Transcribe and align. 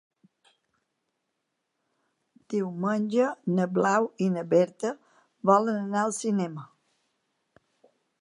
Diumenge 2.53 3.27
na 3.59 3.67
Blau 3.75 4.07
i 4.27 4.29
na 4.37 4.45
Berta 4.55 4.95
volen 5.51 5.77
anar 5.83 6.03
al 6.07 6.15
cinema. 6.21 6.65